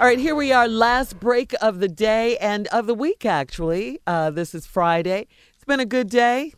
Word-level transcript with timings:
All 0.00 0.06
right, 0.06 0.18
here 0.18 0.34
we 0.34 0.50
are, 0.50 0.66
last 0.66 1.20
break 1.20 1.52
of 1.60 1.78
the 1.78 1.88
day 1.88 2.38
and 2.38 2.66
of 2.68 2.86
the 2.86 2.94
week, 2.94 3.26
actually. 3.26 4.00
Uh, 4.06 4.30
this 4.30 4.54
is 4.54 4.64
Friday. 4.64 5.26
It's 5.52 5.64
been 5.66 5.78
a 5.78 5.84
good 5.84 6.08
day, 6.08 6.54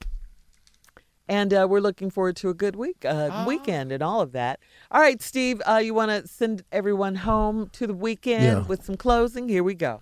and 1.26 1.52
uh, 1.52 1.66
we're 1.68 1.80
looking 1.80 2.08
forward 2.08 2.36
to 2.36 2.50
a 2.50 2.54
good 2.54 2.76
week, 2.76 3.04
uh, 3.04 3.30
Ah. 3.32 3.44
weekend, 3.44 3.90
and 3.90 4.00
all 4.00 4.20
of 4.20 4.30
that. 4.30 4.60
All 4.92 5.00
right, 5.00 5.20
Steve, 5.20 5.60
uh, 5.68 5.78
you 5.78 5.92
want 5.92 6.12
to 6.12 6.28
send 6.28 6.62
everyone 6.70 7.16
home 7.16 7.68
to 7.72 7.88
the 7.88 7.94
weekend 7.94 8.44
Yeah. 8.44 8.66
with 8.68 8.84
some 8.84 8.96
closing? 8.96 9.48
Here 9.48 9.64
we 9.64 9.74
go. 9.74 9.98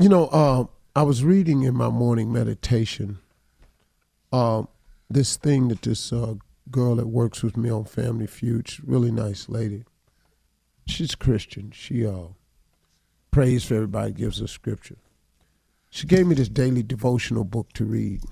You 0.00 0.08
know, 0.08 0.26
uh, 0.26 0.64
I 0.96 1.04
was 1.04 1.22
reading 1.22 1.62
in 1.62 1.76
my 1.76 1.88
morning 1.88 2.32
meditation 2.32 3.18
uh, 4.32 4.64
this 5.08 5.36
thing 5.36 5.68
that 5.68 5.82
this 5.82 6.12
uh, 6.12 6.34
girl 6.72 6.96
that 6.96 7.06
works 7.06 7.44
with 7.44 7.56
me 7.56 7.70
on 7.70 7.84
Family 7.84 8.26
Feud, 8.26 8.68
really 8.84 9.12
nice 9.12 9.48
lady. 9.48 9.84
She's 10.88 11.14
Christian. 11.14 11.70
She 11.70 12.04
uh, 12.04 12.30
prays 13.36 13.64
for 13.64 13.74
everybody, 13.74 14.12
gives 14.12 14.40
us 14.40 14.50
scripture. 14.50 14.96
She 15.90 16.06
gave 16.06 16.26
me 16.26 16.34
this 16.34 16.48
daily 16.48 16.82
devotional 16.82 17.44
book 17.44 17.70
to 17.74 17.84
read. 17.84 18.22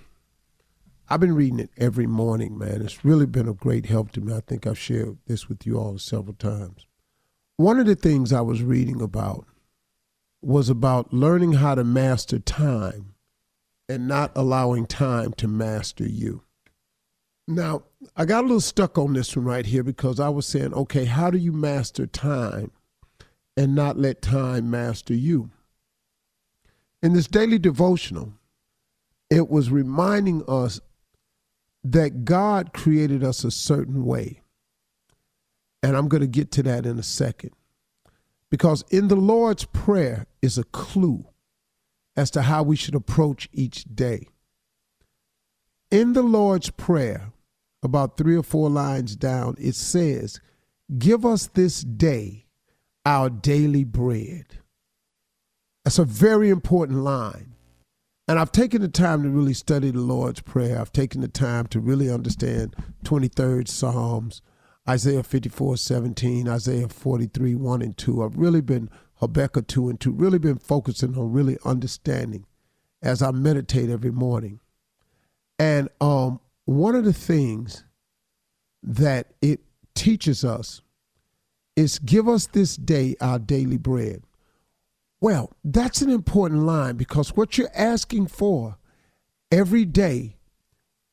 I've 1.11 1.21
been 1.21 1.35
reading 1.35 1.61
it 1.61 1.69
every 1.77 2.07
morning, 2.07 2.57
man. 2.57 2.81
It's 2.81 3.05
really 3.05 3.27
been 3.27 3.47
a 3.47 3.53
great 3.53 3.85
help 3.85 4.13
to 4.13 4.23
me. 4.23 4.33
I 4.33 4.41
think 4.41 4.67
I've 4.67 4.79
shared 4.79 5.19
this 5.27 5.47
with 5.47 5.67
you 5.67 5.79
all 5.79 5.99
several 5.99 6.33
times. 6.33 6.87
One 7.59 7.79
of 7.79 7.85
the 7.85 7.97
things 7.97 8.33
I 8.33 8.41
was 8.41 8.63
reading 8.63 9.03
about 9.03 9.45
was 10.41 10.71
about 10.71 11.13
learning 11.13 11.53
how 11.53 11.75
to 11.75 11.85
master 11.85 12.39
time 12.39 13.13
and 13.87 14.09
not 14.09 14.33
allowing 14.35 14.87
time 14.87 15.35
to 15.35 15.47
master 15.47 16.09
you. 16.09 16.45
Now, 17.47 17.83
I 18.17 18.25
got 18.25 18.45
a 18.45 18.47
little 18.47 18.59
stuck 18.59 18.97
on 18.97 19.13
this 19.13 19.37
one 19.37 19.45
right 19.45 19.67
here 19.67 19.83
because 19.83 20.19
I 20.19 20.31
was 20.31 20.47
saying, 20.47 20.73
okay, 20.73 21.05
how 21.05 21.31
do 21.31 21.37
you 21.37 21.53
master 21.53 22.07
time 22.07 22.71
and 23.57 23.75
not 23.75 23.99
let 23.99 24.23
time 24.23 24.71
master 24.71 25.15
you? 25.15 25.51
In 27.03 27.13
this 27.13 27.27
daily 27.27 27.59
devotional, 27.59 28.33
it 29.31 29.49
was 29.49 29.71
reminding 29.71 30.43
us 30.49 30.81
that 31.83 32.25
God 32.25 32.73
created 32.73 33.23
us 33.23 33.45
a 33.45 33.51
certain 33.51 34.05
way. 34.05 34.41
And 35.83 35.97
I'm 35.97 36.09
going 36.09 36.23
to 36.23 36.27
get 36.27 36.51
to 36.53 36.63
that 36.63 36.87
in 36.87 36.99
a 36.99 37.03
second. 37.03 37.51
Because 38.51 38.85
in 38.91 39.09
the 39.09 39.17
Lord's 39.17 39.65
Prayer 39.67 40.27
is 40.41 40.57
a 40.57 40.65
clue 40.65 41.27
as 42.17 42.31
to 42.31 42.43
how 42.43 42.63
we 42.63 42.77
should 42.77 42.95
approach 42.95 43.49
each 43.53 43.85
day. 43.85 44.29
In 45.91 46.13
the 46.15 46.23
Lord's 46.23 46.71
Prayer, 46.71 47.33
about 47.83 48.17
three 48.17 48.37
or 48.37 48.43
four 48.43 48.71
lines 48.71 49.15
down, 49.15 49.57
it 49.59 49.75
says, 49.75 50.41
Give 50.97 51.27
us 51.27 51.49
this 51.49 51.83
day 51.83 52.44
our 53.05 53.31
daily 53.31 53.85
bread. 53.85 54.47
That's 55.85 55.99
a 55.99 56.05
very 56.05 56.51
important 56.51 57.01
line. 57.01 57.55
And 58.27 58.39
I've 58.39 58.53
taken 58.53 58.81
the 58.81 58.89
time 58.89 59.23
to 59.23 59.29
really 59.29 59.53
study 59.53 59.91
the 59.91 60.01
Lord's 60.01 60.41
Prayer. 60.41 60.81
I've 60.81 60.93
taken 60.93 61.21
the 61.21 61.29
time 61.29 61.67
to 61.69 61.81
really 61.81 62.11
understand 62.11 62.75
23rd 63.05 63.69
Psalms, 63.69 64.41
Isaiah 64.89 65.23
54, 65.23 65.77
17, 65.77 66.49
Isaiah 66.49 66.89
43, 66.89 67.55
1 67.55 67.83
and 67.83 67.97
2. 67.97 68.25
I've 68.25 68.39
really 68.39 68.63
been 68.63 68.89
Habakkuk 69.17 69.67
2 69.67 69.91
and 69.91 70.01
2, 70.01 70.13
really 70.13 70.39
been 70.39 70.59
focusing 70.59 71.19
on 71.19 71.33
really 71.33 71.59
understanding 71.67 72.47
as 73.03 73.21
I 73.21 73.31
meditate 73.31 73.91
every 73.91 74.11
morning. 74.11 74.61
And 75.59 75.91
um, 76.01 76.41
one 76.65 76.95
of 76.95 77.05
the 77.05 77.13
things 77.13 77.85
that 78.83 79.35
it 79.43 79.61
teaches 79.95 80.45
us 80.45 80.81
is 81.77 81.99
give 81.99 82.29
us 82.29 82.47
this 82.47 82.77
day 82.77 83.17
our 83.21 83.39
daily 83.39 83.77
bread. 83.77 84.23
Well, 85.21 85.53
that's 85.65 86.03
an 86.03 86.11
important 86.11 86.63
line 86.63 86.97
because 86.97 87.37
what 87.37 87.57
you're 87.57 87.71
asking 87.75 88.29
for 88.29 88.77
every 89.51 89.85
day 89.85 90.37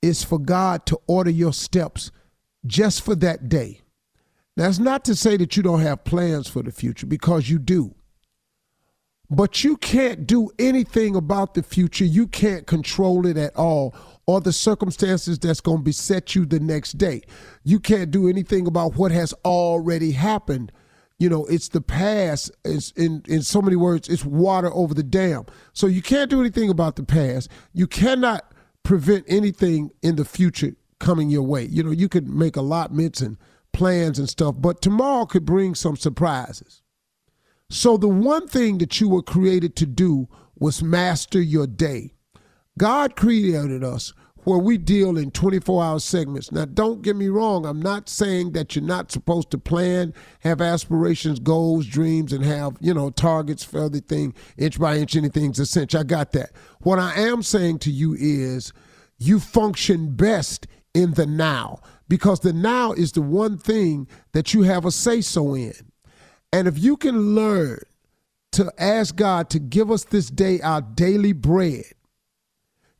is 0.01 0.23
for 0.23 0.39
God 0.39 0.85
to 0.87 0.99
order 1.07 1.29
your 1.29 1.53
steps 1.53 2.11
just 2.65 3.01
for 3.01 3.15
that 3.15 3.49
day. 3.49 3.81
That's 4.57 4.79
not 4.79 5.05
to 5.05 5.15
say 5.15 5.37
that 5.37 5.55
you 5.55 5.63
don't 5.63 5.79
have 5.79 6.03
plans 6.03 6.47
for 6.47 6.61
the 6.61 6.71
future 6.71 7.07
because 7.07 7.49
you 7.49 7.57
do. 7.57 7.95
But 9.33 9.63
you 9.63 9.77
can't 9.77 10.27
do 10.27 10.51
anything 10.59 11.15
about 11.15 11.53
the 11.53 11.63
future. 11.63 12.03
You 12.03 12.27
can't 12.27 12.67
control 12.67 13.25
it 13.25 13.37
at 13.37 13.55
all 13.55 13.95
or 14.25 14.41
the 14.41 14.51
circumstances 14.51 15.39
that's 15.39 15.61
going 15.61 15.77
to 15.77 15.83
beset 15.83 16.35
you 16.35 16.45
the 16.45 16.59
next 16.59 16.97
day. 16.97 17.21
You 17.63 17.79
can't 17.79 18.11
do 18.11 18.27
anything 18.27 18.67
about 18.67 18.95
what 18.95 19.11
has 19.13 19.33
already 19.45 20.11
happened. 20.11 20.73
You 21.17 21.29
know, 21.29 21.45
it's 21.45 21.69
the 21.69 21.79
past. 21.79 22.51
It's 22.65 22.91
in 22.91 23.23
in 23.25 23.41
so 23.41 23.61
many 23.61 23.77
words, 23.77 24.09
it's 24.09 24.25
water 24.25 24.73
over 24.73 24.93
the 24.93 25.03
dam. 25.03 25.45
So 25.71 25.87
you 25.87 26.01
can't 26.01 26.29
do 26.29 26.41
anything 26.41 26.69
about 26.69 26.97
the 26.97 27.03
past. 27.03 27.49
You 27.73 27.87
cannot 27.87 28.53
prevent 28.83 29.23
anything 29.29 29.91
in 30.01 30.17
the 30.17 30.25
future 30.25 30.75
coming 30.99 31.29
your 31.29 31.43
way. 31.43 31.65
You 31.65 31.83
know, 31.83 31.91
you 31.91 32.09
could 32.09 32.27
make 32.27 32.57
allotments 32.57 33.21
and 33.21 33.37
plans 33.71 34.19
and 34.19 34.27
stuff, 34.27 34.55
but 34.57 34.81
tomorrow 34.81 35.25
could 35.25 35.45
bring 35.45 35.73
some 35.75 35.95
surprises. 35.95 36.80
So 37.71 37.95
the 37.95 38.09
one 38.09 38.49
thing 38.49 38.79
that 38.79 38.99
you 38.99 39.07
were 39.07 39.21
created 39.21 39.77
to 39.77 39.85
do 39.85 40.27
was 40.59 40.83
master 40.83 41.41
your 41.41 41.67
day. 41.67 42.13
God 42.77 43.15
created 43.15 43.81
us 43.81 44.13
where 44.43 44.57
we 44.57 44.77
deal 44.77 45.17
in 45.17 45.31
24 45.31 45.81
hour 45.81 45.99
segments. 46.01 46.51
Now, 46.51 46.65
don't 46.65 47.01
get 47.01 47.15
me 47.15 47.29
wrong. 47.29 47.65
I'm 47.65 47.81
not 47.81 48.09
saying 48.09 48.51
that 48.51 48.75
you're 48.75 48.83
not 48.83 49.09
supposed 49.09 49.51
to 49.51 49.57
plan, 49.57 50.13
have 50.41 50.59
aspirations, 50.59 51.39
goals, 51.39 51.85
dreams, 51.85 52.33
and 52.33 52.43
have, 52.43 52.75
you 52.81 52.93
know, 52.93 53.09
targets 53.09 53.63
for 53.63 53.85
everything, 53.85 54.33
inch 54.57 54.77
by 54.77 54.97
inch, 54.97 55.15
anything's 55.15 55.57
a 55.57 55.65
cinch. 55.65 55.95
I 55.95 56.03
got 56.03 56.33
that. 56.33 56.51
What 56.81 56.99
I 56.99 57.13
am 57.13 57.41
saying 57.41 57.79
to 57.79 57.91
you 57.91 58.17
is 58.19 58.73
you 59.17 59.39
function 59.39 60.13
best 60.13 60.67
in 60.93 61.13
the 61.13 61.25
now 61.25 61.79
because 62.09 62.41
the 62.41 62.51
now 62.51 62.91
is 62.91 63.13
the 63.13 63.21
one 63.21 63.57
thing 63.57 64.09
that 64.33 64.53
you 64.53 64.63
have 64.63 64.83
a 64.83 64.91
say 64.91 65.21
so 65.21 65.53
in. 65.53 65.90
And 66.53 66.67
if 66.67 66.77
you 66.77 66.97
can 66.97 67.35
learn 67.35 67.79
to 68.53 68.71
ask 68.77 69.15
God 69.15 69.49
to 69.51 69.59
give 69.59 69.89
us 69.89 70.03
this 70.03 70.29
day 70.29 70.59
our 70.61 70.81
daily 70.81 71.33
bread, 71.33 71.85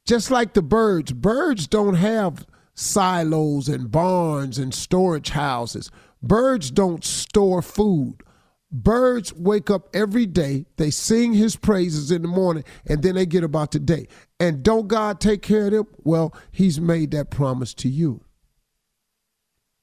just 0.06 0.32
like 0.32 0.54
the 0.54 0.62
birds, 0.62 1.12
birds 1.12 1.68
don't 1.68 1.96
have 1.96 2.46
silos 2.74 3.68
and 3.68 3.92
barns 3.92 4.58
and 4.58 4.74
storage 4.74 5.30
houses. 5.30 5.92
Birds 6.24 6.72
don't 6.72 7.04
store 7.04 7.62
food. 7.62 8.24
Birds 8.72 9.34
wake 9.34 9.70
up 9.70 9.90
every 9.94 10.26
day, 10.26 10.66
they 10.78 10.90
sing 10.90 11.34
his 11.34 11.58
praises 11.58 12.10
in 12.10 12.22
the 12.22 12.28
morning, 12.30 12.64
and 12.86 13.04
then 13.04 13.16
they 13.16 13.26
get 13.26 13.44
about 13.44 13.72
the 13.72 13.80
day. 13.80 14.08
And 14.40 14.64
don't 14.64 14.88
God 14.88 15.20
take 15.20 15.42
care 15.42 15.66
of 15.66 15.72
them? 15.72 15.88
Well, 16.04 16.34
he's 16.52 16.80
made 16.80 17.12
that 17.12 17.32
promise 17.32 17.74
to 17.76 17.90
you. 17.90 18.24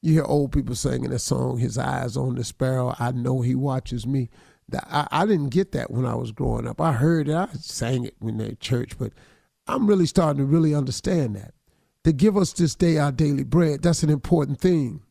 You 0.01 0.13
hear 0.13 0.25
old 0.25 0.53
people 0.53 0.75
singing 0.75 1.11
that 1.11 1.19
song, 1.19 1.59
His 1.59 1.77
Eyes 1.77 2.17
on 2.17 2.37
the 2.37 2.45
Sparrow, 2.45 2.95
I 2.99 3.11
know 3.13 3.41
He 3.41 3.55
watches 3.55 4.07
me. 4.07 4.31
I, 4.73 5.09
I 5.11 5.27
didn't 5.27 5.49
get 5.49 5.73
that 5.73 5.91
when 5.91 6.05
I 6.07 6.15
was 6.15 6.31
growing 6.31 6.69
up. 6.69 6.81
I 6.81 6.93
heard 6.93 7.29
it, 7.29 7.35
I 7.35 7.49
sang 7.55 8.05
it 8.05 8.15
when 8.19 8.37
they 8.37 8.55
church, 8.55 8.99
but 8.99 9.13
I'm 9.67 9.87
really 9.87 10.07
starting 10.07 10.39
to 10.39 10.45
really 10.45 10.75
understand 10.75 11.37
that. 11.37 11.55
To 12.05 12.13
give 12.13 12.37
us 12.37 12.53
this 12.53 12.75
day 12.75 12.99
our 12.99 13.13
daily 13.13 13.45
bread, 13.45 13.83
that's 13.83 14.03
an 14.03 14.11
important 14.11 14.61
thing. 14.61 15.03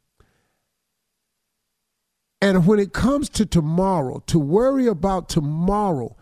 And 2.41 2.65
when 2.65 2.79
it 2.79 2.93
comes 2.93 3.29
to 3.29 3.45
tomorrow, 3.45 4.23
to 4.27 4.39
worry 4.39 4.87
about 4.87 5.27
tomorrow 5.27 6.15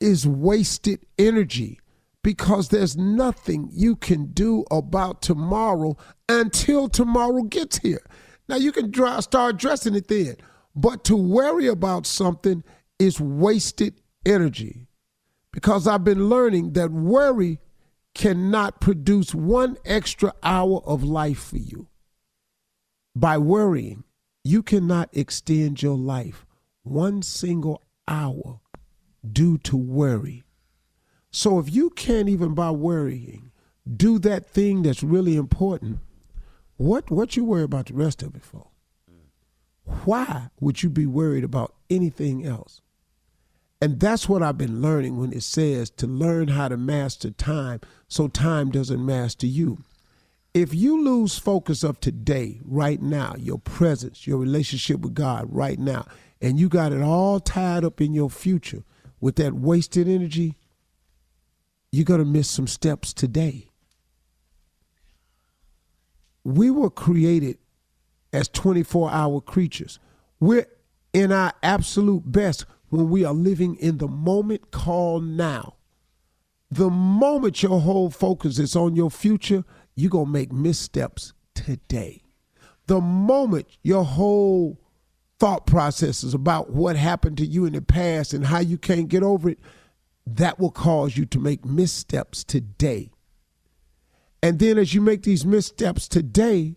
is 0.00 0.26
wasted 0.26 1.06
energy 1.18 1.80
because 2.22 2.68
there's 2.68 2.96
nothing 2.96 3.68
you 3.72 3.96
can 3.96 4.26
do 4.26 4.64
about 4.70 5.22
tomorrow 5.22 5.96
until 6.28 6.88
tomorrow 6.88 7.42
gets 7.42 7.78
here. 7.78 8.04
Now 8.48 8.56
you 8.56 8.72
can 8.72 8.90
dry, 8.90 9.20
start 9.20 9.54
addressing 9.54 9.94
it 9.94 10.08
then, 10.08 10.36
but 10.74 11.04
to 11.04 11.16
worry 11.16 11.66
about 11.66 12.06
something 12.06 12.62
is 12.98 13.20
wasted 13.20 14.00
energy 14.24 14.86
because 15.52 15.86
I've 15.86 16.04
been 16.04 16.28
learning 16.28 16.72
that 16.74 16.90
worry 16.90 17.58
cannot 18.14 18.80
produce 18.80 19.34
one 19.34 19.76
extra 19.84 20.32
hour 20.42 20.82
of 20.84 21.02
life 21.02 21.42
for 21.42 21.58
you. 21.58 21.88
By 23.14 23.38
worrying, 23.38 24.04
you 24.44 24.62
cannot 24.62 25.10
extend 25.12 25.82
your 25.82 25.96
life 25.96 26.46
one 26.82 27.22
single 27.22 27.82
hour 28.08 28.60
due 29.30 29.58
to 29.58 29.76
worry. 29.76 30.42
So 31.32 31.58
if 31.58 31.72
you 31.72 31.90
can't 31.90 32.28
even 32.28 32.54
by 32.54 32.70
worrying 32.70 33.50
do 33.96 34.18
that 34.20 34.46
thing 34.46 34.82
that's 34.82 35.02
really 35.02 35.34
important, 35.34 35.98
what 36.76 37.10
what 37.10 37.36
you 37.36 37.44
worry 37.44 37.64
about 37.64 37.86
the 37.86 37.94
rest 37.94 38.22
of 38.22 38.36
it 38.36 38.44
for? 38.44 38.68
Why 40.04 40.50
would 40.60 40.82
you 40.82 40.90
be 40.90 41.06
worried 41.06 41.42
about 41.42 41.74
anything 41.90 42.46
else? 42.46 42.80
And 43.80 43.98
that's 43.98 44.28
what 44.28 44.42
I've 44.42 44.58
been 44.58 44.80
learning 44.80 45.18
when 45.18 45.32
it 45.32 45.42
says 45.42 45.90
to 45.90 46.06
learn 46.06 46.48
how 46.48 46.68
to 46.68 46.76
master 46.76 47.30
time 47.30 47.80
so 48.06 48.28
time 48.28 48.70
doesn't 48.70 49.04
master 49.04 49.46
you. 49.46 49.78
If 50.54 50.74
you 50.74 51.02
lose 51.02 51.38
focus 51.38 51.82
of 51.82 51.98
today, 51.98 52.60
right 52.62 53.00
now, 53.00 53.34
your 53.38 53.58
presence, 53.58 54.26
your 54.26 54.38
relationship 54.38 55.00
with 55.00 55.14
God 55.14 55.46
right 55.50 55.78
now, 55.78 56.06
and 56.40 56.60
you 56.60 56.68
got 56.68 56.92
it 56.92 57.00
all 57.00 57.40
tied 57.40 57.84
up 57.84 58.00
in 58.00 58.12
your 58.12 58.30
future 58.30 58.84
with 59.18 59.36
that 59.36 59.54
wasted 59.54 60.06
energy, 60.06 60.56
you're 61.92 62.04
going 62.04 62.20
to 62.20 62.26
miss 62.26 62.50
some 62.50 62.66
steps 62.66 63.12
today. 63.12 63.68
We 66.42 66.70
were 66.70 66.90
created 66.90 67.58
as 68.32 68.48
24 68.48 69.10
hour 69.10 69.40
creatures. 69.40 70.00
We're 70.40 70.66
in 71.12 71.30
our 71.30 71.52
absolute 71.62 72.32
best 72.32 72.64
when 72.88 73.10
we 73.10 73.24
are 73.24 73.34
living 73.34 73.76
in 73.76 73.98
the 73.98 74.08
moment 74.08 74.70
called 74.70 75.24
now. 75.24 75.76
The 76.70 76.90
moment 76.90 77.62
your 77.62 77.80
whole 77.80 78.10
focus 78.10 78.58
is 78.58 78.74
on 78.74 78.96
your 78.96 79.10
future, 79.10 79.62
you're 79.94 80.10
going 80.10 80.26
to 80.26 80.32
make 80.32 80.52
missteps 80.52 81.34
today. 81.54 82.22
The 82.86 83.00
moment 83.00 83.66
your 83.82 84.04
whole 84.04 84.80
thought 85.38 85.66
process 85.66 86.24
is 86.24 86.32
about 86.34 86.70
what 86.70 86.96
happened 86.96 87.36
to 87.38 87.46
you 87.46 87.66
in 87.66 87.74
the 87.74 87.82
past 87.82 88.32
and 88.32 88.46
how 88.46 88.60
you 88.60 88.78
can't 88.78 89.08
get 89.08 89.22
over 89.22 89.50
it, 89.50 89.58
that 90.26 90.58
will 90.58 90.70
cause 90.70 91.16
you 91.16 91.26
to 91.26 91.38
make 91.38 91.64
missteps 91.64 92.44
today. 92.44 93.10
And 94.42 94.58
then 94.58 94.78
as 94.78 94.94
you 94.94 95.00
make 95.00 95.22
these 95.22 95.46
missteps 95.46 96.08
today, 96.08 96.76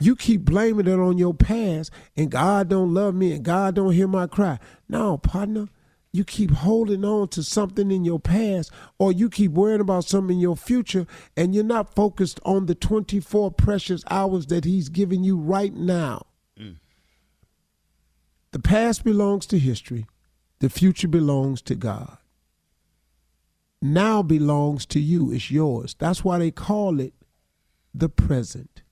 you 0.00 0.16
keep 0.16 0.42
blaming 0.42 0.86
it 0.86 0.98
on 0.98 1.18
your 1.18 1.34
past 1.34 1.90
and 2.16 2.30
God 2.30 2.68
don't 2.68 2.92
love 2.92 3.14
me 3.14 3.32
and 3.32 3.44
God 3.44 3.74
don't 3.74 3.92
hear 3.92 4.08
my 4.08 4.26
cry. 4.26 4.58
No, 4.88 5.16
partner, 5.18 5.68
you 6.12 6.24
keep 6.24 6.50
holding 6.50 7.04
on 7.04 7.28
to 7.28 7.42
something 7.42 7.90
in 7.90 8.04
your 8.04 8.20
past 8.20 8.70
or 8.98 9.12
you 9.12 9.28
keep 9.28 9.52
worrying 9.52 9.80
about 9.80 10.04
something 10.04 10.36
in 10.36 10.40
your 10.40 10.56
future 10.56 11.06
and 11.36 11.54
you're 11.54 11.64
not 11.64 11.94
focused 11.94 12.40
on 12.44 12.66
the 12.66 12.74
24 12.74 13.50
precious 13.52 14.02
hours 14.10 14.46
that 14.46 14.64
he's 14.64 14.88
giving 14.88 15.24
you 15.24 15.36
right 15.36 15.74
now. 15.74 16.26
Mm. 16.58 16.76
The 18.52 18.58
past 18.58 19.04
belongs 19.04 19.46
to 19.46 19.58
history. 19.58 20.06
The 20.60 20.70
future 20.70 21.08
belongs 21.08 21.60
to 21.62 21.74
God. 21.74 22.16
Now 23.92 24.22
belongs 24.22 24.86
to 24.86 25.00
you. 25.00 25.32
It's 25.32 25.50
yours. 25.50 25.94
That's 25.98 26.24
why 26.24 26.38
they 26.38 26.50
call 26.50 27.00
it 27.00 27.14
the 27.94 28.08
present 28.08 28.82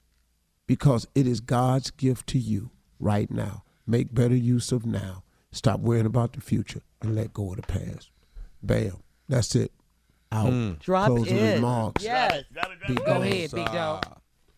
because 0.66 1.06
it 1.14 1.26
is 1.26 1.40
God's 1.40 1.90
gift 1.90 2.26
to 2.28 2.38
you 2.38 2.70
right 2.98 3.30
now. 3.30 3.64
Make 3.86 4.14
better 4.14 4.36
use 4.36 4.72
of 4.72 4.86
now. 4.86 5.24
Stop 5.52 5.80
worrying 5.80 6.06
about 6.06 6.32
the 6.32 6.40
future 6.40 6.80
and 7.02 7.14
let 7.14 7.32
go 7.32 7.50
of 7.50 7.56
the 7.56 7.62
past. 7.62 8.10
Bam. 8.62 8.96
That's 9.28 9.54
it. 9.54 9.72
Out. 10.32 10.50
Mm. 10.50 10.78
Drop 10.80 11.06
Closing 11.08 11.36
in. 11.36 11.54
remarks. 11.54 12.02
Yes. 12.02 12.44
Be 12.88 12.94
go 12.94 13.22
ahead, 13.22 13.50
big 13.52 13.66
dog. 13.66 14.04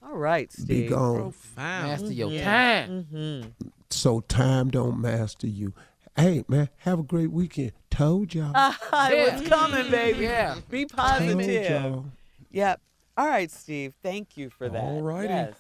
All 0.03 0.17
right, 0.17 0.51
Steve. 0.53 0.69
Be 0.69 0.89
gone. 0.89 1.23
Profound. 1.23 1.89
Master 1.89 2.13
your 2.13 2.31
Mm-hmm. 2.31 2.45
time. 2.45 3.07
Mm-hmm. 3.13 3.49
So 3.91 4.21
time 4.21 4.71
don't 4.71 5.01
master 5.01 5.47
you. 5.49 5.75
Hey 6.17 6.45
man, 6.49 6.71
have 6.79 6.99
a 6.99 7.03
great 7.03 7.31
weekend. 7.31 7.73
Told 7.91 8.35
y'all. 8.35 8.53
it 8.93 9.35
was 9.35 9.49
coming, 9.49 9.91
baby. 9.91 10.25
Yeah. 10.25 10.57
Be 10.71 10.87
Told 10.87 10.99
positive. 10.99 11.71
y'all. 11.71 12.05
Yep. 12.51 12.81
All 13.19 13.27
right, 13.27 13.51
Steve. 13.51 13.95
Thank 14.03 14.37
you 14.37 14.49
for 14.49 14.69
that. 14.69 14.83
All 14.83 15.03
righty. 15.03 15.29
Yes. 15.29 15.57